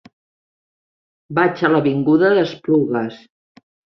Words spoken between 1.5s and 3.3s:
a l'avinguda d'Esplugues.